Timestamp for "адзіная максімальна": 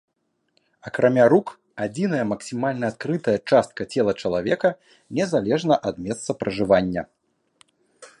1.85-2.85